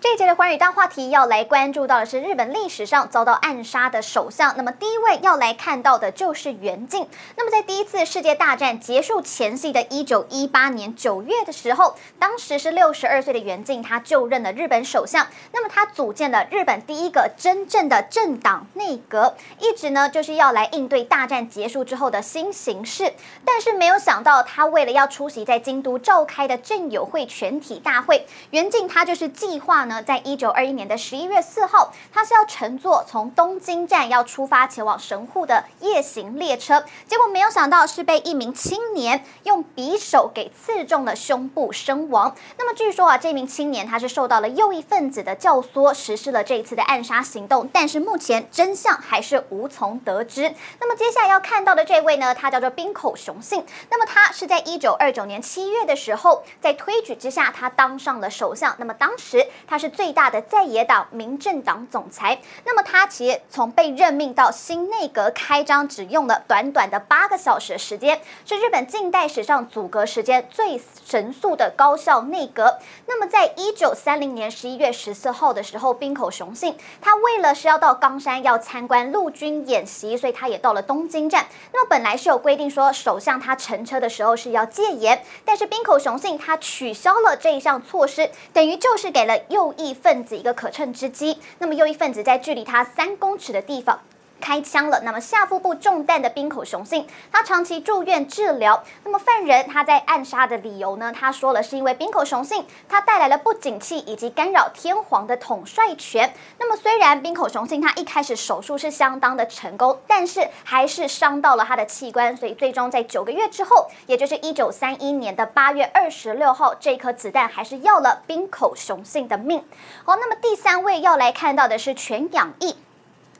[0.00, 4.54] 这一节的寰宇大话题要来关注到的是日本历史上遭到暗杀的首相。
[4.56, 7.06] 那么第一位要来看到的就是源敬。
[7.36, 15.26] 那么在第一次世界大战结束前夕的一九一八年九月的时候，当时是六十二岁的源敬，他就任了日本首相。
[15.52, 23.12] 那么他组建了日本第一个真正的政党内阁，一直呢就是要来应对大战结束之后的新形势。
[23.44, 29.89] 但是没有想到，他为了要出席在京都召开的政友会全体大会，源敬他就是计划。
[29.90, 42.32] 呢在一九二一年的十一月四号，他是要乘坐从东京站要出发前往神户的夜行列车，结果没有想到是被一名青年用匕首给刺中了胸部身亡。
[42.56, 50.54] 那么据说啊，这名青年他是受到了右翼分子的教唆，实施了这一次的暗杀行动，但是目前真相还是无从得知。
[50.78, 53.66] 那么接下来要看到的这位呢，他叫做滨口雄信。
[53.90, 58.72] 那么他是在一九二九年七月的时候，在推举之下，他当上了首相。
[58.78, 59.79] 那么当时他。
[59.80, 62.38] 是最大的在野党民政党总裁。
[62.66, 72.78] 那么他其实从被任命到新内阁开张，只用了短短的八个小时时间，是日本近代史上组阁时间最神速的高效内阁。
[73.06, 81.46] 那么在一九三零年十一月十四号的时候，滨口雄信他为了是要到冈山要参观陆军演习，所以他也到了东京站。
[81.72, 89.69] 那么本来是有规定说首相他乘车的时候是要戒严，但是滨口雄信他取消了这一项措施，等于就是给了右。
[89.70, 94.00] 右翼分子一个可乘之机，那么右翼分子在距离他三公尺的地方
[94.40, 95.00] 开枪了。
[95.02, 98.82] 那么下腹部中弹的冰口雄信，他长期住院治疗。
[99.04, 101.12] 那么犯人他在暗杀的理由呢？
[101.12, 106.32] 他说了是因为冰口雄信他带来了不景气以及干扰天皇的统帅权。
[106.58, 119.62] 那么虽然冰口雄信他一开始手术是相当的成功，但是还是伤到了他的器官，所以最终在九个月之后，也就是一九三一年的八月二十六号，这颗子弹还是要了冰口雄信的命。
[120.04, 122.76] 好，那么第三位要来看到的是全养义。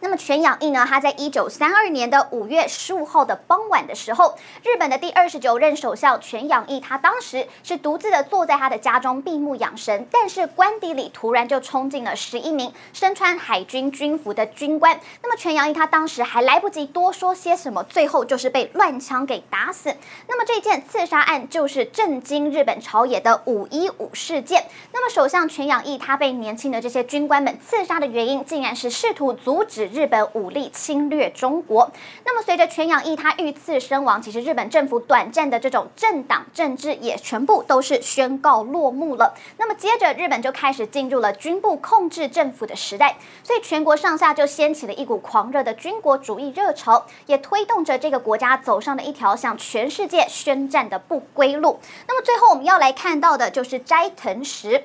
[0.00, 0.84] 那么全养义呢？
[0.86, 15.00] 他在一九三二年的五月十五号的傍晚的时候，日本的第二十九任首相全养义，他当时是独自的坐在他的家中闭目养神，但是官邸里突然就冲进了十一名身穿海军军服的军官。
[15.22, 19.96] 那么全养义他当时还来不及多说些什么，最后就是被乱枪给打死。
[20.28, 24.66] 那么这件刺杀案就是震惊日本朝野的五一五事件。
[24.92, 29.85] 那么首相全养义他被年轻的这些军官们刺杀的原因，竟然是试图阻止。
[29.86, 31.90] 日本武力侵略中国。
[32.24, 39.34] 那么，随着全养义他遇刺身亡，其实日本政府短暂的这种政党政治也全部都是宣告落幕了。
[39.58, 51.78] 那么，接着日本就开始进入了军部控制政府的时代，所以全国上下就掀起了一股狂热的军国主义热潮，也推动着这个国家走上了一条向全世界宣战的不归路。
[52.06, 54.84] 那么，最后我们要来看到的就是斋藤实。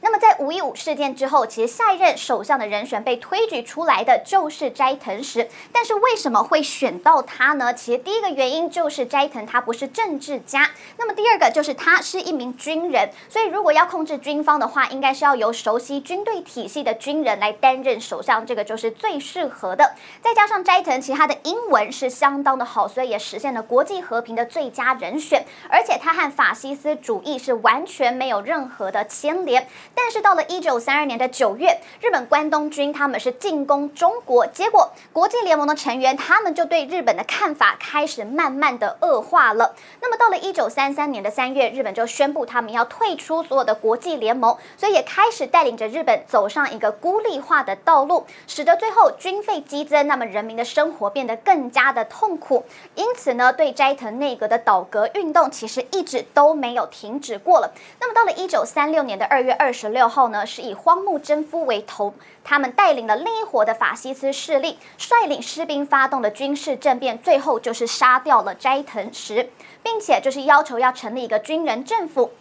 [0.00, 5.48] 那么在五一五事件之后，其实下一任首相的人选被推举出来的就是斋藤实。
[5.72, 7.74] 但是为什么会选到他呢？
[7.74, 19.94] 其实第一个原因就是斋藤他不是政治家，那么第二个就是他是一名军人，所以如果要控制军方的话，应该是要由熟悉军队体系的军人来担任首相，这个就是最适合的。
[20.22, 29.66] 再加上斋藤其他的英文是相当的好，所以也实现了国际和平的最佳人选，而且他和法西斯主义是完全没有任何的牵连。
[29.94, 39.74] 但是到了一九三二年的九月，日本关东军他们是进攻中国，结果国际联盟的成员他们就对日本的看法开始慢慢的恶化了。
[40.00, 52.64] 那么到了一九三三年的三月，日本就宣布他们要退出所有的国际联盟，所以也开始带领着日本走上一个孤立化的道路，使得最后军费激增，那么人民的生活变得更加的痛苦。
[52.94, 57.72] 因此呢，对斋藤内阁的倒阁运动其实一直都没有停止过了。
[58.00, 62.12] 那么到了一九三六年的二月二十十六号呢，是以荒木贞夫为头，
[62.42, 69.50] 他们带领了另一伙的法西斯势力，率领士兵发动的军事政变，最后就是杀掉了斋藤实，
[69.80, 72.32] 并且就是要求要成立一个军人政府。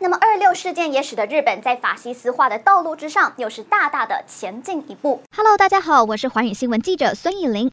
[0.00, 5.22] 那么二六事件也使得日本在法西斯化的道路之上，又是大大的前进一步。
[5.34, 7.72] Hello，大家好，我是寰宇新闻记者孙艺林。